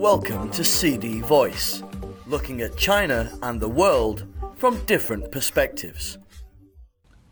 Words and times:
Welcome 0.00 0.50
to 0.52 0.64
CD 0.64 1.20
Voice, 1.20 1.82
looking 2.26 2.62
at 2.62 2.78
China 2.78 3.30
and 3.42 3.60
the 3.60 3.68
world 3.68 4.24
from 4.56 4.82
different 4.86 5.30
perspectives. 5.30 6.16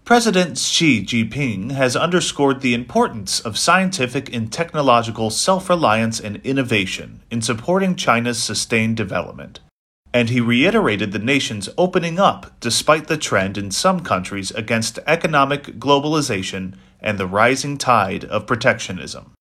President 0.04 0.58
Xi 0.58 1.02
Jinping 1.02 1.72
has 1.72 1.96
underscored 1.96 2.60
the 2.60 2.74
importance 2.74 3.40
of 3.40 3.56
scientific 3.56 4.34
and 4.34 4.52
technological 4.52 5.30
self 5.30 5.70
reliance 5.70 6.20
and 6.20 6.44
innovation 6.44 7.22
in 7.30 7.40
supporting 7.40 7.96
China's 7.96 8.42
sustained 8.42 8.98
development. 8.98 9.60
And 10.12 10.28
he 10.28 10.42
reiterated 10.42 11.12
the 11.12 11.18
nation's 11.18 11.70
opening 11.78 12.18
up 12.18 12.60
despite 12.60 13.06
the 13.06 13.16
trend 13.16 13.56
in 13.56 13.70
some 13.70 14.00
countries 14.00 14.50
against 14.50 14.98
economic 15.06 15.78
globalization 15.78 16.74
and 17.00 17.16
the 17.16 17.26
rising 17.26 17.78
tide 17.78 18.26
of 18.26 18.46
protectionism. 18.46 19.32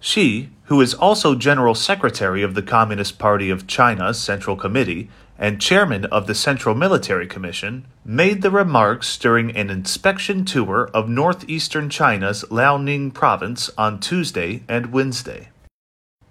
Xi, 0.00 0.50
who 0.64 0.80
is 0.80 0.94
also 0.94 1.34
General 1.34 1.74
Secretary 1.74 2.42
of 2.42 2.54
the 2.54 2.62
Communist 2.62 3.18
Party 3.18 3.50
of 3.50 3.66
China's 3.66 4.18
Central 4.18 4.54
Committee 4.54 5.10
and 5.36 5.60
Chairman 5.60 6.04
of 6.06 6.26
the 6.26 6.34
Central 6.34 6.74
Military 6.74 7.26
Commission, 7.26 7.84
made 8.04 8.42
the 8.42 8.50
remarks 8.50 9.18
during 9.18 9.56
an 9.56 9.70
inspection 9.70 10.44
tour 10.44 10.88
of 10.94 11.08
northeastern 11.08 11.90
China's 11.90 12.44
Liaoning 12.44 13.12
province 13.12 13.70
on 13.76 13.98
Tuesday 13.98 14.62
and 14.68 14.92
Wednesday. 14.92 15.48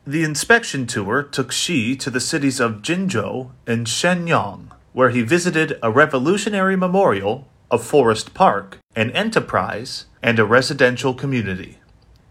The 0.06 0.24
inspection 0.24 0.88
tour 0.88 1.22
took 1.22 1.52
Xi 1.52 1.98
to 1.98 2.10
the 2.10 2.22
cities 2.22 2.62
of 2.62 2.82
Jinzhou 2.82 3.52
and 3.66 3.86
Shenyang, 3.86 4.68
where 4.94 5.10
he 5.10 5.22
visited 5.22 5.78
a 5.84 5.92
revolutionary 5.92 6.78
memorial, 6.78 7.50
a 7.70 7.78
forest 7.78 8.34
park, 8.34 8.78
an 8.96 9.12
enterprise, 9.12 10.06
and 10.24 10.40
a 10.40 10.46
residential 10.46 11.14
community. 11.14 11.80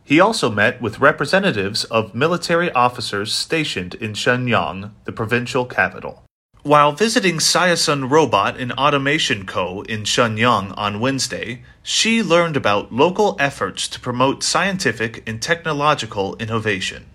He 0.07 0.21
also 0.21 0.49
met 0.49 0.81
with 0.81 1.01
representatives 1.01 1.83
of 1.83 2.15
military 2.15 2.71
officers 2.71 3.35
stationed 3.35 3.95
in 3.97 4.13
Shenyang, 4.13 4.93
the 5.05 5.11
provincial 5.11 5.65
capital. 5.65 6.23
While 6.63 6.93
visiting 6.93 7.39
Siasun 7.39 8.09
Robot 8.09 8.57
and 8.57 8.71
Automation 8.73 9.47
Co. 9.47 9.83
in 9.83 10.05
Shenyang 10.05 10.73
on 10.77 11.01
Wednesday, 11.01 11.65
Xi 11.83 12.23
learned 12.23 12.57
about 12.57 12.93
local 12.93 13.35
efforts 13.41 13.89
to 13.89 13.99
promote 13.99 14.45
scientific 14.45 15.29
and 15.29 15.43
technological 15.43 16.37
innovation. 16.37 17.07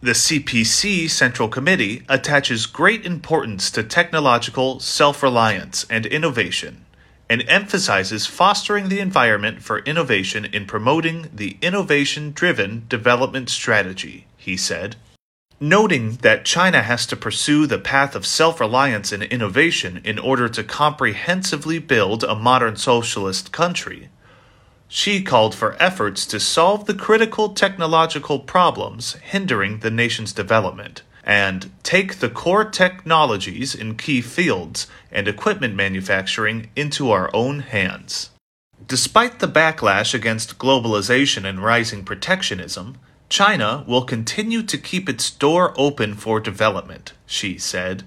The 0.00 0.12
CPC 0.12 1.10
Central 1.10 1.48
Committee 1.48 2.02
attaches 2.08 2.64
great 2.64 3.04
importance 3.04 3.70
to 3.72 3.82
technological 3.82 4.80
self 4.80 5.22
reliance 5.22 5.84
and 5.90 6.06
innovation 6.06 6.86
and 7.32 7.48
emphasizes 7.48 8.26
fostering 8.26 8.90
the 8.90 9.00
environment 9.00 9.62
for 9.62 9.78
innovation 9.78 10.44
in 10.44 10.66
promoting 10.66 11.30
the 11.32 11.56
innovation 11.62 12.30
driven 12.30 12.84
development 12.90 13.48
strategy, 13.48 14.26
he 14.36 14.54
said. 14.54 14.94
Noting 15.58 16.16
that 16.16 16.44
China 16.44 16.82
has 16.82 17.06
to 17.06 17.16
pursue 17.16 17.66
the 17.66 17.78
path 17.78 18.14
of 18.14 18.26
self 18.26 18.60
reliance 18.60 19.12
and 19.12 19.22
innovation 19.22 20.02
in 20.04 20.18
order 20.18 20.46
to 20.50 20.62
comprehensively 20.62 21.78
build 21.78 22.22
a 22.22 22.34
modern 22.34 22.76
socialist 22.76 23.50
country, 23.50 24.10
Xi 24.88 25.22
called 25.22 25.54
for 25.54 25.82
efforts 25.82 26.26
to 26.26 26.38
solve 26.38 26.84
the 26.84 26.92
critical 26.92 27.54
technological 27.54 28.40
problems 28.40 29.14
hindering 29.22 29.78
the 29.78 29.90
nation's 29.90 30.34
development 30.34 31.00
and 31.24 31.70
take 31.82 32.16
the 32.16 32.28
core 32.28 32.64
technologies 32.64 33.74
in 33.74 33.96
key 33.96 34.20
fields 34.20 34.86
and 35.10 35.28
equipment 35.28 35.74
manufacturing 35.74 36.68
into 36.74 37.10
our 37.10 37.30
own 37.34 37.60
hands. 37.60 38.30
Despite 38.86 39.38
the 39.38 39.48
backlash 39.48 40.12
against 40.14 40.58
globalization 40.58 41.48
and 41.48 41.62
rising 41.62 42.04
protectionism, 42.04 42.98
China 43.28 43.84
will 43.86 44.04
continue 44.04 44.62
to 44.64 44.76
keep 44.76 45.08
its 45.08 45.30
door 45.30 45.72
open 45.78 46.14
for 46.14 46.40
development, 46.40 47.12
Xi 47.26 47.56
said, 47.58 48.02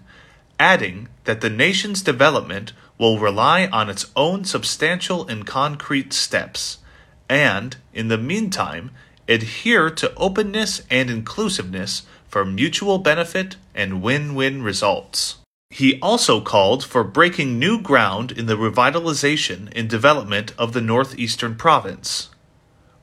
adding 0.59 1.07
that 1.23 1.41
the 1.41 1.50
nation's 1.50 2.02
development 2.02 2.73
will 2.97 3.19
rely 3.19 3.67
on 3.67 3.90
its 3.90 4.11
own 4.16 4.45
substantial 4.45 5.28
and 5.28 5.47
concrete 5.47 6.13
steps, 6.13 6.79
and, 7.29 7.78
in 7.94 8.09
the 8.09 8.17
meantime, 8.17 8.91
adhere 9.28 9.90
to 9.90 10.13
openness 10.16 10.84
and 10.90 11.09
inclusiveness 11.09 12.03
for 12.35 12.44
mutual 12.44 12.97
benefit 12.97 13.56
and 13.73 14.01
win 14.01 14.35
win 14.35 14.62
results. 14.62 15.38
He 15.69 15.97
also 16.01 16.41
called 16.41 16.84
for 16.84 17.01
breaking 17.01 17.57
new 17.57 17.81
ground 17.81 18.34
in 18.34 18.46
the 18.46 18.57
revitalization 18.57 19.72
and 19.73 19.90
development 19.90 20.51
of 20.57 20.73
the 20.73 20.81
northeastern 20.81 21.56
province. 21.56 22.28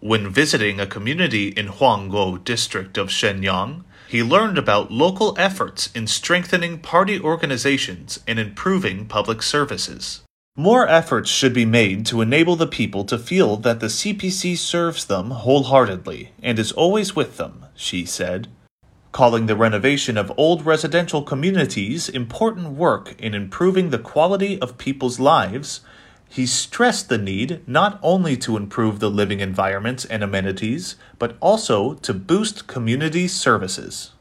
When 0.01 0.29
visiting 0.29 0.79
a 0.79 0.87
community 0.87 1.49
in 1.49 1.69
Huanggu 1.69 2.45
district 2.45 2.99
of 2.99 3.09
Shenyang, 3.09 3.85
he 4.07 4.23
learned 4.23 4.59
about 4.59 4.93
local 4.93 5.35
efforts 5.39 5.89
in 5.95 6.07
strengthening 6.07 6.79
party 6.79 7.19
organizations 7.19 8.21
and 8.27 8.39
improving 8.39 9.07
public 9.07 9.43
services. 9.43 10.21
More 10.59 10.87
efforts 10.87 11.31
should 11.31 11.55
be 11.55 11.65
made 11.65 12.05
to 12.05 12.21
enable 12.21 12.57
the 12.57 12.67
people 12.67 13.07
to 13.07 13.17
feel 13.17 13.57
that 13.57 13.81
the 13.81 13.87
CPC 13.87 14.59
serves 14.59 15.07
them 15.07 15.31
wholeheartedly 15.31 16.33
and 16.43 16.59
is 16.59 16.73
always 16.73 17.17
with 17.17 17.39
them, 17.39 17.65
Xi 17.75 18.05
said 18.05 18.49
calling 19.13 19.47
the 19.47 19.57
renovation 19.57 20.17
of 20.17 20.33
old 20.37 20.65
residential 20.65 21.23
communities 21.23 22.09
important 22.09 22.71
work 22.71 23.15
in 23.21 23.35
improving 23.35 23.91
the 23.91 23.99
quality 23.99 24.61
of 24.61 24.79
people's 24.79 25.21
lives, 25.21 25.83
he 26.29 26.47
stressed 26.47 27.11
the 27.11 27.19
need 27.19 27.63
not 27.69 28.01
only 28.03 28.39
to 28.39 28.57
improve 28.57 28.99
the 28.99 29.11
living 29.11 29.41
environments 29.41 30.07
and 30.07 30.25
amenities, 30.25 30.97
but 31.19 31.37
also 31.41 31.93
to 31.95 32.15
boost 32.15 32.67
community 32.67 33.29
services. 33.29 34.13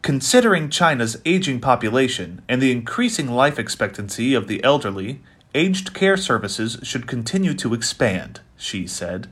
Considering 0.00 0.70
China's 0.70 1.20
aging 1.26 1.60
population 1.60 2.40
and 2.48 2.60
the 2.60 2.72
increasing 2.72 3.30
life 3.30 3.58
expectancy 3.58 4.32
of 4.32 4.48
the 4.48 4.64
elderly, 4.64 5.20
aged 5.54 5.92
care 5.92 6.16
services 6.16 6.78
should 6.82 7.06
continue 7.06 7.52
to 7.52 7.74
expand, 7.74 8.40
Xi 8.56 8.86
said. 8.86 9.28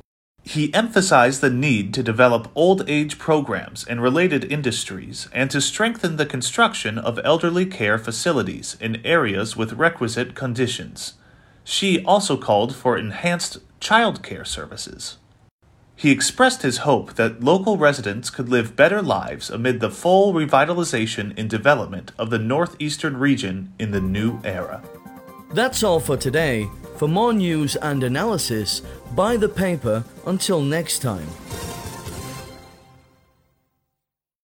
He 0.50 0.75
emphasized 0.75 1.43
the 1.43 1.49
need 1.49 1.94
to 1.94 2.03
develop 2.03 2.50
old 2.56 2.83
age 2.91 3.21
programs 3.21 3.84
and 3.84 4.03
related 4.03 4.43
industries 4.50 5.28
and 5.33 5.49
to 5.53 5.61
strengthen 5.61 6.16
the 6.16 6.27
construction 6.27 6.99
of 6.99 7.21
elderly 7.22 7.66
care 7.66 7.99
facilities 7.99 8.77
in 8.81 9.00
areas 9.06 9.56
with 9.56 9.75
requisite 9.75 10.34
conditions. 10.34 11.15
Xi 11.62 12.03
also 12.05 12.37
called 12.37 12.75
for 12.75 12.99
enhanced 12.99 13.59
child 13.78 14.25
care 14.25 14.44
services. 14.44 15.19
He 15.94 16.11
expressed 16.11 16.62
his 16.62 16.78
hope 16.78 17.15
that 17.15 17.44
local 17.44 17.77
residents 17.77 18.28
could 18.28 18.49
live 18.49 18.75
better 18.75 19.00
lives 19.00 19.50
amid 19.50 19.78
the 19.78 19.88
full 19.88 20.34
revitalization 20.34 21.32
and 21.38 21.49
development 21.49 22.11
of 22.19 22.31
the 22.31 22.41
northeastern 22.41 23.19
region 23.19 23.72
in 23.78 23.93
the 23.93 24.00
new 24.00 24.41
era. 24.43 24.82
That's 25.53 25.84
all 25.84 26.00
for 26.00 26.17
today. 26.17 26.69
For 26.97 27.06
more 27.06 27.32
news 27.32 27.77
and 27.77 28.03
analysis, 28.03 28.82
buy 29.15 29.37
the 29.37 29.49
paper. 29.49 30.05
Until 30.30 30.62
next 30.62 31.00
time. 31.00 31.26